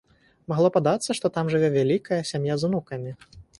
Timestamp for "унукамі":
2.71-3.11